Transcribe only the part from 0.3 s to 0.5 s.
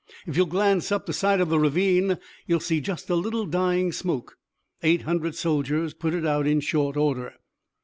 you'll